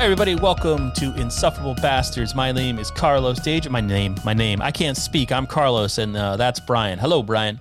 [0.00, 0.34] everybody.
[0.34, 2.34] Welcome to Insufferable Bastards.
[2.34, 3.68] My name is Carlos Dage.
[3.68, 4.60] My name, my name.
[4.60, 5.32] I can't speak.
[5.32, 6.98] I'm Carlos, and uh, that's Brian.
[6.98, 7.58] Hello, Brian.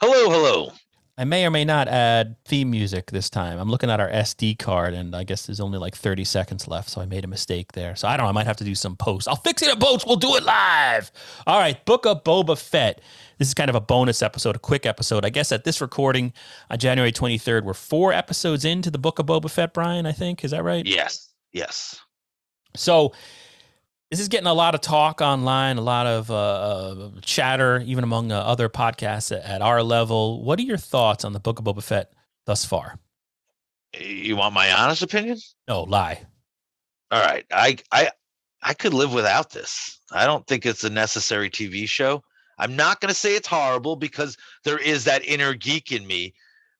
[0.00, 0.72] Hello, hello.
[1.18, 3.58] I may or may not add theme music this time.
[3.58, 6.88] I'm looking at our SD card, and I guess there's only like 30 seconds left,
[6.88, 7.94] so I made a mistake there.
[7.94, 8.30] So I don't know.
[8.30, 9.28] I might have to do some post.
[9.28, 10.06] I'll fix it in post.
[10.06, 11.12] We'll do it live.
[11.46, 13.00] All right, Book of Boba Fett.
[13.38, 15.24] This is kind of a bonus episode, a quick episode.
[15.24, 16.32] I guess at this recording
[16.70, 20.42] on January 23rd, we're four episodes into the Book of Boba Fett, Brian, I think.
[20.42, 20.84] Is that right?
[20.86, 21.34] Yes.
[21.56, 21.98] Yes.
[22.76, 23.14] So
[24.10, 28.04] this is getting a lot of talk online, a lot of uh, uh, chatter, even
[28.04, 30.44] among uh, other podcasts at, at, our level.
[30.44, 32.12] What are your thoughts on the Book of Boba Fett
[32.44, 32.98] thus far?
[33.98, 35.38] You want my honest opinion?
[35.66, 36.26] No, lie.
[37.10, 38.10] All right, I I
[38.62, 39.98] I could live without this.
[40.12, 42.22] I don't think it's a necessary TV show.
[42.58, 46.34] I'm not going to say it's horrible because there is that inner geek in me,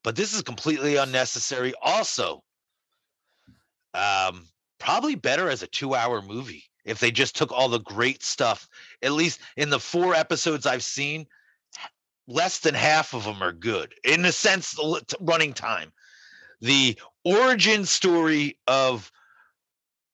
[0.05, 1.73] but this is completely unnecessary.
[1.81, 2.43] Also,
[3.95, 4.47] um,
[4.79, 8.69] probably better as a two hour movie if they just took all the great stuff.
[9.03, 11.27] At least in the four episodes I've seen,
[12.29, 14.79] less than half of them are good in the sense
[15.21, 15.93] running time.
[16.61, 19.11] The origin story of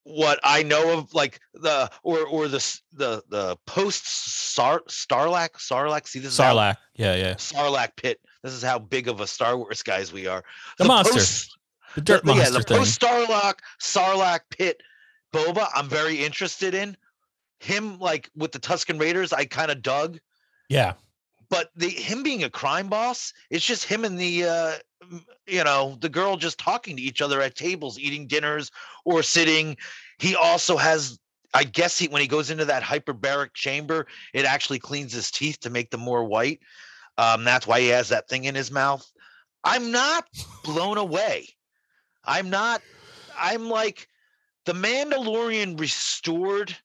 [0.05, 6.08] what I know of, like the or or the the the post Star Starlack Sarlacc.
[6.08, 7.34] See this Sarlacc, yeah, yeah.
[7.34, 8.20] Sarlacc pit.
[8.42, 10.42] This is how big of a Star Wars guys we are.
[10.78, 11.14] The, the monster.
[11.14, 11.56] Post,
[11.95, 14.83] the dirt the, yeah, the post Starlock, Sarlacc pit
[15.33, 16.97] Boba, I'm very interested in.
[17.61, 20.19] Him like with the Tusken Raiders, I kind of dug.
[20.69, 20.95] Yeah.
[21.48, 24.73] But the him being a crime boss, it's just him and the uh
[25.47, 28.70] you know, the girl just talking to each other at tables, eating dinners
[29.05, 29.77] or sitting.
[30.19, 31.19] He also has
[31.55, 35.61] I guess he when he goes into that hyperbaric chamber, it actually cleans his teeth
[35.61, 36.61] to make them more white.
[37.19, 39.07] Um, that's why he has that thing in his mouth.
[39.64, 40.27] I'm not
[40.64, 41.48] blown away.
[42.24, 42.83] I'm not.
[43.38, 44.08] I'm like,
[44.66, 46.77] the Mandalorian restored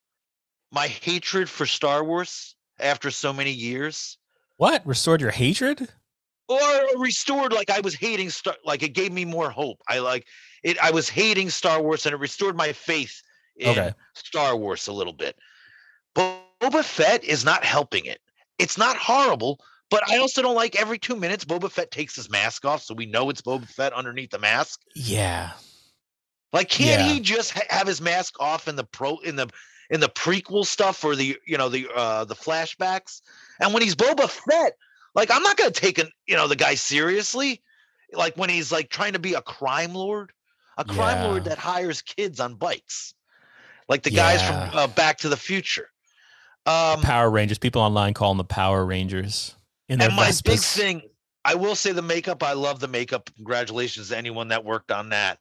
[0.72, 4.18] my hatred for Star Wars after so many years.
[4.58, 5.88] What restored your hatred?
[6.50, 6.60] Or
[6.96, 9.82] restored like I was hating Star, like it gave me more hope.
[9.88, 10.26] I like
[10.64, 10.82] it.
[10.82, 13.22] I was hating Star Wars, and it restored my faith
[13.58, 13.94] in okay.
[14.14, 15.38] Star Wars a little bit.
[16.16, 18.20] But Boba Fett is not helping it.
[18.58, 19.60] It's not horrible,
[19.90, 22.94] but I also don't like every two minutes Boba Fett takes his mask off, so
[22.94, 24.82] we know it's Boba Fett underneath the mask.
[24.96, 25.52] Yeah.
[26.54, 27.14] Like, can't yeah.
[27.14, 29.50] he just ha- have his mask off in the pro in the
[29.90, 33.22] in the prequel stuff or the you know the uh the flashbacks?
[33.60, 34.74] And when he's Boba Fett,
[35.16, 37.62] like I'm not gonna take an you know the guy seriously.
[38.14, 40.32] Like when he's like trying to be a crime lord,
[40.78, 41.28] a crime yeah.
[41.28, 43.14] lord that hires kids on bikes,
[43.90, 44.38] like the yeah.
[44.38, 45.90] guys from uh, Back to the Future.
[46.66, 47.58] Um, Power Rangers.
[47.58, 49.57] People online call them the Power Rangers.
[49.90, 51.02] In their and my big thing,
[51.46, 52.44] I will say the makeup.
[52.44, 53.30] I love the makeup.
[53.36, 55.40] Congratulations to anyone that worked on that.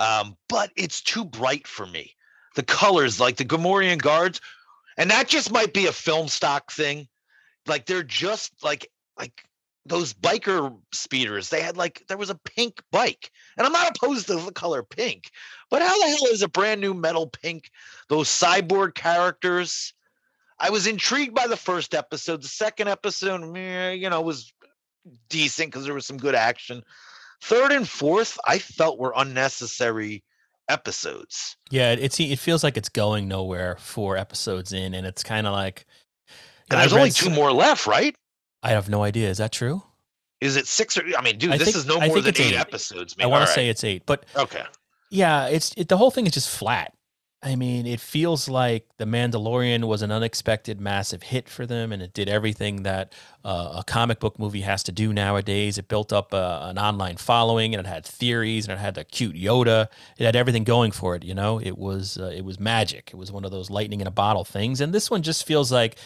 [0.00, 2.14] Um, but it's too bright for me.
[2.56, 4.40] The colors, like the Gamorrean guards,
[4.96, 7.08] and that just might be a film stock thing.
[7.66, 9.44] Like they're just like like
[9.86, 11.50] those biker speeders.
[11.50, 14.82] They had like there was a pink bike, and I'm not opposed to the color
[14.82, 15.30] pink,
[15.70, 17.70] but how the hell is a brand new metal pink?
[18.08, 19.94] Those cyborg characters.
[20.64, 22.40] I was intrigued by the first episode.
[22.42, 24.50] The second episode, you know, was
[25.28, 26.82] decent because there was some good action.
[27.42, 30.24] Third and fourth, I felt were unnecessary
[30.70, 31.58] episodes.
[31.68, 35.52] Yeah, it's it feels like it's going nowhere four episodes in, and it's kind of
[35.52, 35.84] like.
[36.70, 38.16] And there's only two more left, right?
[38.62, 39.28] I have no idea.
[39.28, 39.82] Is that true?
[40.40, 41.02] Is it six or?
[41.18, 43.18] I mean, dude, I this think, is no more than eight, eight, episodes.
[43.18, 43.26] Man.
[43.26, 43.48] I want right.
[43.48, 44.62] to say it's eight, but okay.
[45.10, 46.94] Yeah, it's it, the whole thing is just flat.
[47.46, 52.00] I mean, it feels like The Mandalorian was an unexpected massive hit for them, and
[52.00, 53.12] it did everything that
[53.44, 55.76] uh, a comic book movie has to do nowadays.
[55.76, 59.04] It built up uh, an online following, and it had theories, and it had the
[59.04, 59.88] cute Yoda.
[60.16, 61.22] It had everything going for it.
[61.22, 63.10] You know, it was uh, it was magic.
[63.12, 64.80] It was one of those lightning in a bottle things.
[64.80, 65.96] And this one just feels like,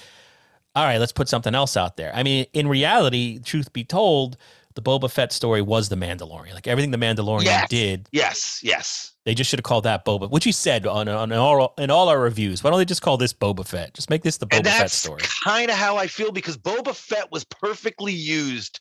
[0.74, 2.10] all right, let's put something else out there.
[2.16, 4.36] I mean, in reality, truth be told,
[4.74, 6.54] the Boba Fett story was the Mandalorian.
[6.54, 7.68] Like everything the Mandalorian yes.
[7.68, 8.08] did.
[8.12, 9.12] Yes, yes.
[9.28, 12.08] They just should have called that Boba, which he said on, on all in all
[12.08, 12.64] our reviews.
[12.64, 13.92] Why don't they just call this Boba Fett?
[13.92, 15.20] Just make this the Boba Fett story.
[15.44, 18.80] Kind of how I feel because Boba Fett was perfectly used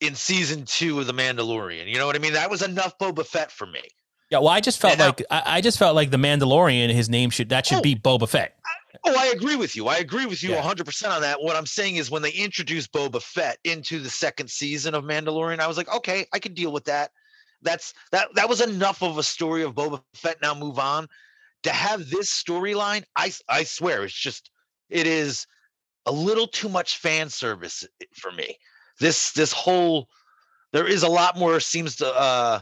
[0.00, 1.88] in season two of The Mandalorian.
[1.88, 2.32] You know what I mean?
[2.32, 3.82] That was enough Boba Fett for me.
[4.30, 6.90] Yeah, well, I just felt and like I, I, just felt like the Mandalorian.
[6.90, 8.56] His name should that should oh, be Boba Fett.
[9.04, 9.88] Oh, I agree with you.
[9.88, 10.62] I agree with you yeah.
[10.62, 11.42] 100% on that.
[11.42, 15.60] What I'm saying is when they introduced Boba Fett into the second season of Mandalorian,
[15.60, 17.10] I was like, okay, I can deal with that.
[17.62, 20.40] That's that that was enough of a story of Boba Fett.
[20.42, 21.08] Now move on.
[21.64, 24.50] To have this storyline, I I swear it's just
[24.88, 25.46] it is
[26.06, 28.56] a little too much fan service for me.
[28.98, 30.08] This this whole
[30.72, 32.60] there is a lot more seems to uh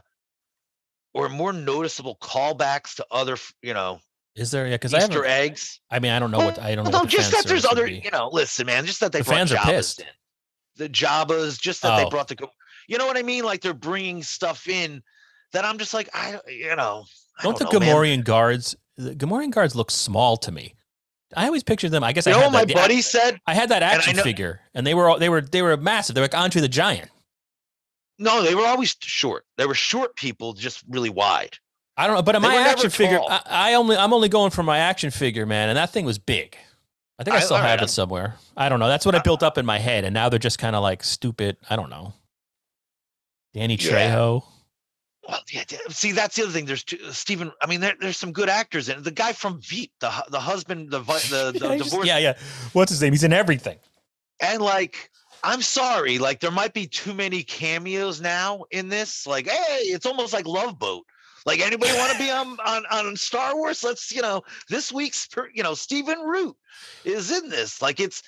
[1.14, 4.00] or more noticeable callbacks to other, you know,
[4.38, 4.66] is there?
[4.66, 5.80] Yeah, because I Easter eggs.
[5.90, 6.90] I mean, I don't know what I don't know.
[6.90, 7.86] No, What just that there's other.
[7.88, 8.86] You know, listen, man.
[8.86, 10.00] Just that they the brought fans Jabba's are pissed.
[10.00, 10.06] in.
[10.76, 12.04] The Jabbas, just that Oh.
[12.04, 12.48] they brought the.
[12.88, 13.44] You know what I mean?
[13.44, 15.02] Like they're bringing stuff in
[15.52, 17.04] that I'm just like I, you know.
[17.38, 18.22] I Don't, don't the know, man.
[18.22, 18.74] Guards?
[18.96, 20.74] The Gamorrean guards look small to me.
[21.36, 22.02] I always pictured them.
[22.02, 23.38] I guess You I know had what my that, buddy ac- said?
[23.46, 25.76] I had that I action know- figure, and they were all, they were they were
[25.76, 26.14] massive.
[26.14, 27.10] They were like Andre the Giant.
[28.18, 29.44] No, they were always short.
[29.56, 31.56] They were short people, just really wide.
[31.96, 33.20] I don't know, but my action figure.
[33.28, 36.18] I, I only I'm only going for my action figure, man, and that thing was
[36.18, 36.56] big.
[37.18, 38.34] I think I, I- still all right, have I'm- it somewhere.
[38.56, 38.88] I don't know.
[38.88, 41.04] That's what I built up in my head, and now they're just kind of like
[41.04, 41.56] stupid.
[41.70, 42.14] I don't know.
[43.54, 43.90] Danny Yeah.
[44.10, 44.42] Trejo.
[45.28, 45.64] Well, yeah.
[45.90, 46.64] See, that's the other thing.
[46.64, 47.52] There's two, uh, Stephen.
[47.60, 49.04] I mean, there, there's some good actors in it.
[49.04, 51.04] The guy from Veep, the the husband, the the,
[51.52, 52.38] the yeah, he's just- divorce, yeah, yeah.
[52.72, 53.12] What's his name?
[53.12, 53.78] He's in everything.
[54.40, 55.10] and like.
[55.44, 59.24] I'm sorry, like there might be too many cameos now in this.
[59.24, 61.04] Like, hey, it's almost like Love Boat.
[61.46, 63.84] Like, anybody want to be on, on on Star Wars?
[63.84, 66.56] Let's, you know, this week's, you know, Stephen Root
[67.04, 67.80] is in this.
[67.80, 68.20] Like, it's,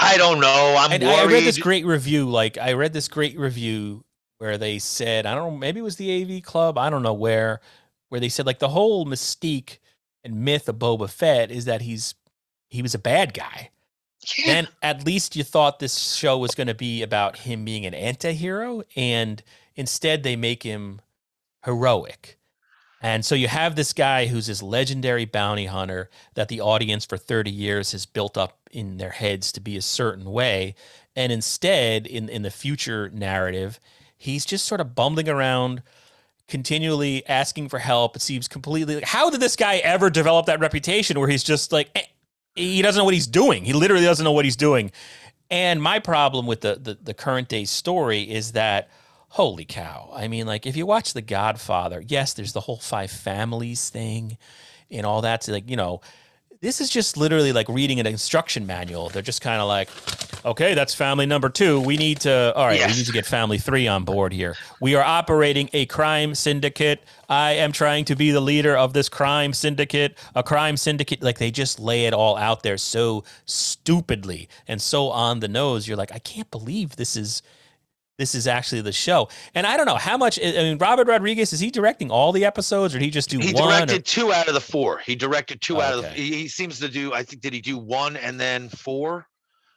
[0.00, 0.76] I don't know.
[0.78, 1.14] I'm And worried.
[1.14, 2.28] I read this great review.
[2.28, 4.04] Like I read this great review
[4.38, 7.12] where they said, I don't know, maybe it was the AV Club, I don't know
[7.12, 7.60] where,
[8.08, 9.78] where they said like the whole mystique
[10.24, 12.14] and myth of Boba Fett is that he's
[12.68, 13.70] he was a bad guy.
[14.38, 14.52] Yeah.
[14.52, 17.94] And at least you thought this show was going to be about him being an
[17.94, 19.42] anti-hero and
[19.76, 21.00] instead they make him
[21.64, 22.38] heroic.
[23.02, 27.16] And so you have this guy who's this legendary bounty hunter that the audience for
[27.16, 30.74] 30 years has built up in their heads to be a certain way.
[31.16, 33.80] And instead, in, in the future narrative,
[34.16, 35.82] he's just sort of bumbling around,
[36.46, 38.16] continually asking for help.
[38.16, 41.72] It seems completely like, how did this guy ever develop that reputation where he's just
[41.72, 42.02] like, eh,
[42.54, 43.64] he doesn't know what he's doing?
[43.64, 44.92] He literally doesn't know what he's doing.
[45.50, 48.90] And my problem with the, the, the current day story is that
[49.30, 50.10] holy cow.
[50.14, 54.36] I mean, like if you watch The Godfather, yes, there's the whole five families thing
[54.90, 55.46] and all that.
[55.48, 56.00] Like, you know,
[56.60, 59.08] this is just literally like reading an instruction manual.
[59.08, 59.88] They're just kind of like,
[60.44, 61.80] okay, that's family number two.
[61.80, 62.90] We need to, all right, Yes.
[62.90, 64.56] we need to get family three on board here.
[64.80, 67.02] We are operating a crime syndicate.
[67.30, 71.22] I am trying to be the leader of this crime syndicate, a crime syndicate.
[71.22, 75.86] Like they just lay it all out there so stupidly and so on the nose.
[75.88, 77.42] You're like, I can't believe this is
[78.20, 79.28] this is actually the show.
[79.54, 80.38] And I don't know how much.
[80.40, 83.38] I mean, Robert Rodriguez is he directing all the episodes, or did he just do
[83.40, 83.64] he one?
[83.64, 84.98] or- directed two out of the four.
[84.98, 86.02] He directed two out of.
[86.02, 87.12] The, he, he seems to do.
[87.12, 89.26] I think did he do one and then four?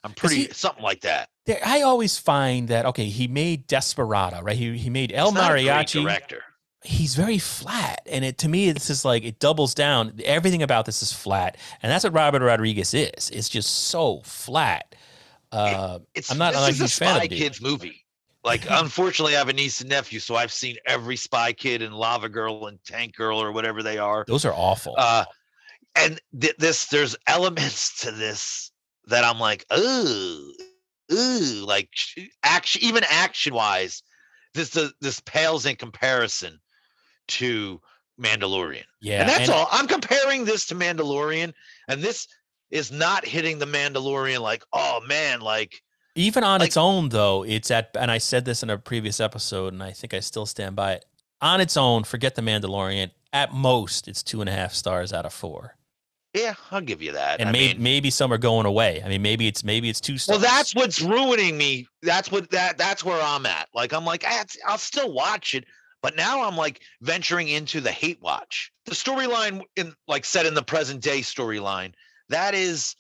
[0.04, 1.30] I'm pretty he- something like that.
[1.46, 4.56] There, I always find that okay, he made Desperado, right?
[4.58, 6.02] He he made El He's not a great Mariachi.
[6.04, 6.44] director.
[6.86, 10.20] He's very flat, and it to me, it's just like it doubles down.
[10.26, 13.30] Everything about this is flat, and that's what Robert Rodriguez is.
[13.30, 14.94] It's just so flat.
[15.52, 17.38] Uh, It's I'm not- This I'm not a is a huge fan of Spy the.
[17.38, 18.03] Kids movie.
[18.44, 21.96] Like, unfortunately, I have a niece and nephew, so I've seen every Spy Kid and
[21.96, 24.26] Lava Girl and Tank Girl or whatever they are.
[24.28, 24.96] those are awful.
[24.98, 25.26] Uh,
[25.96, 28.72] and th- this, there's elements to this
[29.08, 30.54] that I'm like, ooh,
[31.12, 31.90] ooh, like
[32.44, 34.04] action, even action wise,
[34.54, 36.60] this this this pales in comparison
[37.28, 37.80] to
[38.20, 38.84] Mandalorian.
[39.02, 39.68] yeah, and that's and- all.
[39.72, 41.54] I'm comparing this to Mandalorian,
[41.88, 42.28] and this
[42.72, 45.82] is not hitting the Mandalorian like, oh man, like
[46.16, 49.20] Even on Like- its own, though, it's at, and I said this in a previous
[49.20, 51.06] episode, and I think I still stand by it.
[51.42, 53.12] On its own, forget the Mandalorian.
[53.34, 55.76] At most, it's two and a half stars out of four,
[56.34, 57.40] yeah, I'll give you that.
[57.40, 59.02] and I may, mean, maybe some are going away.
[59.06, 61.88] I mean, maybe it's maybe it's two well, that's what's ruining me.
[62.02, 63.70] That's what that that's where I'm at.
[63.74, 65.66] Like I'm like, ah, I'll still watch it,
[66.02, 68.72] but now I'm like venturing into the hate watch.
[68.86, 71.94] The storyline in like set in the present day storyline,
[72.30, 72.96] that is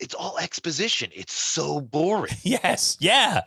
[0.00, 1.10] it's all exposition.
[1.14, 2.34] It's so boring.
[2.42, 3.42] yes, yeah,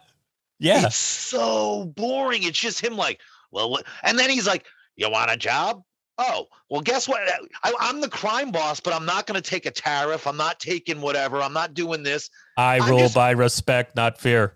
[0.60, 0.88] yeah.
[0.88, 2.44] It's so boring.
[2.44, 3.20] It's just him like,
[3.52, 3.86] well, what?
[4.04, 4.66] And then he's like,
[4.96, 5.84] you want a job?
[6.18, 7.22] Oh, well, guess what?
[7.64, 10.28] I, I'm the crime boss, but I'm not going to take a tariff.
[10.28, 11.42] I'm not taking whatever.
[11.42, 12.30] I'm not doing this.
[12.58, 14.56] I I'm rule just- by respect, not fear.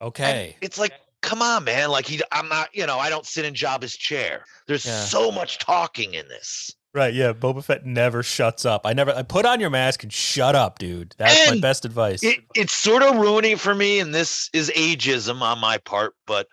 [0.00, 0.56] Okay.
[0.60, 1.90] it's like, come on, man.
[1.90, 4.44] Like he, I'm not, you know, I don't sit in Jabba's chair.
[4.66, 4.98] There's Yeah.
[5.04, 6.74] so much talking in this.
[6.94, 7.32] Right, yeah.
[7.32, 8.82] Boba Fett never shuts up.
[8.84, 11.14] I never I put on your mask and shut up, dude.
[11.18, 12.22] That's my best advice.
[12.22, 16.46] It, it's sort of ruining for me, and this is ageism on my part, but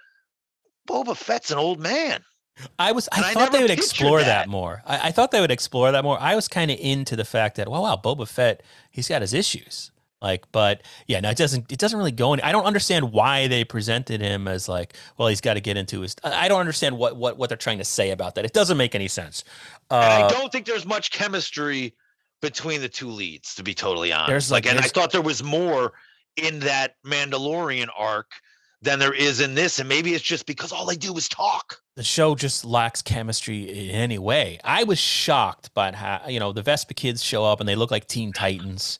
[0.90, 2.24] Boba Fett's an old man.
[2.80, 4.50] I was I and I thought they would explore that, that.
[4.50, 4.82] more.
[4.86, 6.20] I, I thought they would explore that more.
[6.20, 9.34] I was kind of into the fact that, well, wow, Boba Fett, he's got his
[9.34, 9.92] issues.
[10.22, 11.72] Like, but yeah, no, it doesn't.
[11.72, 12.34] It doesn't really go.
[12.34, 15.78] Any, I don't understand why they presented him as like, well, he's got to get
[15.78, 16.16] into his.
[16.24, 18.46] I don't understand what what what they're trying to say about that.
[18.46, 19.44] It doesn't make any sense.
[19.90, 21.96] And I Uh, don't think there's much chemistry
[22.42, 24.30] between the two leads, to be totally honest.
[24.30, 25.94] There's, like, like, and I thought there was more
[26.38, 28.32] in that Mandalorian arc
[28.82, 29.80] than there is in this.
[29.80, 31.78] And maybe it's just because all they do is talk.
[31.96, 34.60] The show just lacks chemistry in any way.
[34.64, 37.92] I was shocked by how, you know, the Vespa kids show up and they look
[37.92, 38.98] like Teen Titans.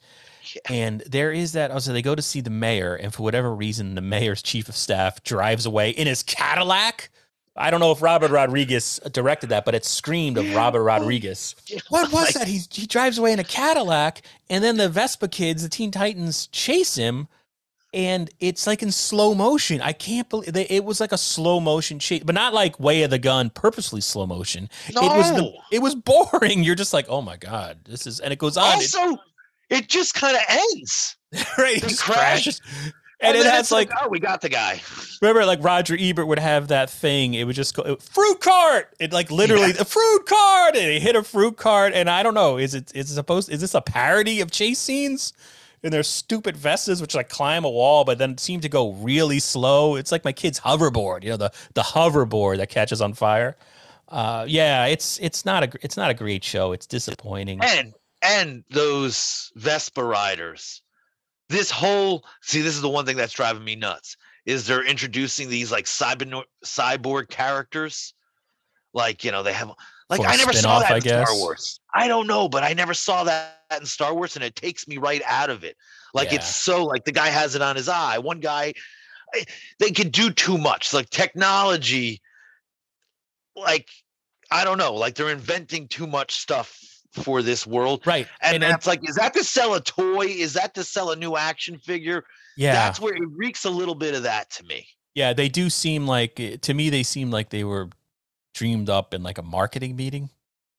[0.54, 0.62] Yeah.
[0.70, 3.54] And there is that oh, also they go to see the mayor, and for whatever
[3.54, 7.10] reason, the mayor's chief of staff drives away in his Cadillac.
[7.56, 11.56] I don't know if Robert Rodriguez directed that, but it screamed of Robert oh, Rodriguez.
[11.90, 12.48] What was that?
[12.48, 16.48] He he drives away in a Cadillac, and then the Vespa kids, the Teen Titans,
[16.48, 17.28] chase him
[17.94, 19.82] and it's like in slow motion.
[19.82, 23.04] I can't believe they, it was like a slow motion chase, but not like way
[23.04, 24.70] of the gun, purposely slow motion.
[24.94, 25.02] No.
[25.04, 26.64] It was the, it was boring.
[26.64, 28.64] You're just like, oh my god, this is, and it goes on.
[28.64, 29.20] Also, it,
[29.72, 31.16] it just kind of ends.
[31.58, 32.62] right, it just crashes.
[33.24, 34.82] And, and it has like, like, oh, we got the guy.
[35.22, 37.36] Remember, like Roger Ebert would have that thing.
[37.36, 38.96] It would just go fruit cart.
[39.00, 39.82] It like literally yeah.
[39.82, 41.94] a fruit cart, and he hit a fruit cart.
[41.94, 43.50] And I don't know, is it is it supposed?
[43.50, 45.34] Is this a parody of chase scenes?
[45.84, 49.40] And their stupid vests, which like climb a wall, but then seem to go really
[49.40, 49.96] slow.
[49.96, 53.56] It's like my kid's hoverboard, you know, the the hoverboard that catches on fire.
[54.08, 56.72] Uh, yeah, it's it's not a it's not a great show.
[56.72, 57.60] It's disappointing.
[57.64, 60.82] And and those Vespa riders,
[61.50, 64.18] this whole see, this is the one thing that's driving me nuts.
[64.46, 68.14] Is they're introducing these like cyber cyborg characters,
[68.94, 69.72] like you know they have
[70.10, 71.80] like I never saw that in Star Wars.
[71.94, 74.98] I don't know, but I never saw that in Star Wars, and it takes me
[74.98, 75.78] right out of it.
[76.14, 76.36] Like yeah.
[76.36, 78.18] it's so like the guy has it on his eye.
[78.18, 78.74] One guy,
[79.80, 80.94] they could do too much.
[80.94, 82.22] Like technology,
[83.56, 83.90] like
[84.50, 88.02] I don't know, like they're inventing too much stuff for this world.
[88.06, 88.28] Right.
[88.42, 90.26] And, and that's like, is that to sell a toy?
[90.28, 92.24] Is that to sell a new action figure?
[92.58, 92.74] Yeah.
[92.74, 94.88] That's where it reeks a little bit of that to me.
[95.14, 97.90] Yeah, they do seem like eh, to me they seem like they were
[98.54, 100.30] dreamed up in like a marketing meeting.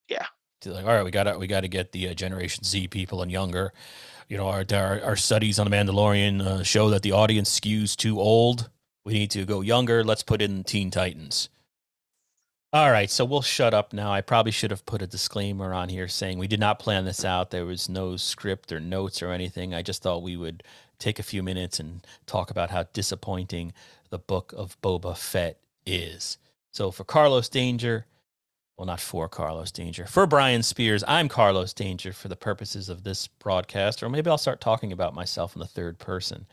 [0.08, 0.26] Yeah.
[0.62, 2.88] To like, all right, we got to we got to get the uh, Generation Z
[2.88, 3.72] people and younger.
[4.28, 7.94] You know, our our, our studies on the Mandalorian uh, show that the audience skews
[7.94, 8.70] too old.
[9.04, 10.04] We need to go younger.
[10.04, 11.48] Let's put in Teen Titans.
[12.74, 14.10] All right, so we'll shut up now.
[14.10, 17.22] I probably should have put a disclaimer on here saying we did not plan this
[17.22, 17.50] out.
[17.50, 19.74] There was no script or notes or anything.
[19.74, 20.62] I just thought we would
[20.98, 23.74] take a few minutes and talk about how disappointing
[24.08, 26.38] the book of Boba Fett is.
[26.70, 28.06] So for Carlos Danger,
[28.78, 33.04] well, not for Carlos Danger, for Brian Spears, I'm Carlos Danger for the purposes of
[33.04, 36.46] this broadcast, or maybe I'll start talking about myself in the third person.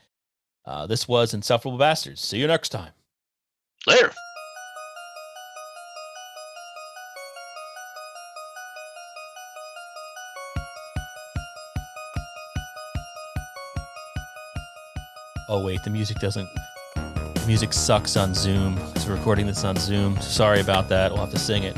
[0.65, 2.19] Uh, this was Insufferable Bastards.
[2.19, 2.91] See you next time.
[3.87, 4.11] Later.
[15.51, 16.47] Oh, wait, the music doesn't
[17.47, 18.77] music sucks on Zoom.
[18.97, 20.21] So we're recording this on Zoom.
[20.21, 21.11] Sorry about that.
[21.11, 21.75] We'll have to sing it.